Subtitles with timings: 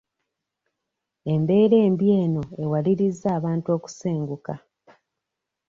[1.33, 4.53] Embeera embi eno ewalirizza abantu okusenguka.